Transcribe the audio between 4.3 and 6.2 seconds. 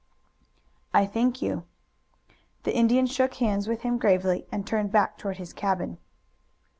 and turned back toward his cabin.